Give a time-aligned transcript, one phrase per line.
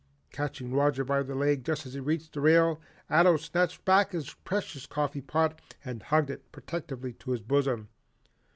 [0.31, 4.33] Catching Roger by the leg just as he reached the rail, Ato snatched back his
[4.33, 7.87] precious coffee pot and hugged it protectively to his bosom.